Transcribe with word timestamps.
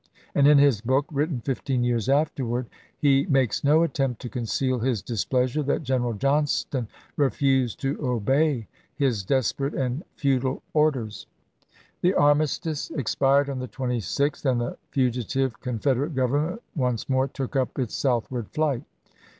And 0.33 0.47
in 0.47 0.57
his 0.57 0.81
book, 0.81 1.05
written 1.11 1.41
fifteen 1.41 1.83
years 1.83 2.09
afterward, 2.09 2.65
he 2.97 3.27
makes 3.27 3.63
no 3.63 3.83
attempt 3.83 4.19
to 4.23 4.29
conceal 4.29 4.79
his 4.79 5.03
displeasure 5.03 5.61
that 5.61 5.83
General 5.83 6.13
Johnston 6.13 6.87
refused 7.17 7.79
to 7.81 7.99
obey 8.03 8.67
his 8.95 9.23
desperate 9.23 9.75
and 9.75 10.03
futile 10.15 10.63
orders. 10.73 11.27
April, 12.03 12.19
1865. 12.19 12.65
The 12.81 12.81
armistice 12.81 12.99
expired 12.99 13.47
on 13.51 13.59
the 13.59 13.67
26th, 13.67 14.43
and 14.49 14.59
the 14.59 14.77
fugi 14.91 15.23
tive 15.29 15.59
Confederate 15.59 16.15
Government 16.15 16.63
once 16.75 17.07
more 17.07 17.27
took 17.27 17.55
up 17.55 17.77
its 17.77 17.93
southward 17.93 18.49
flight. 18.49 18.81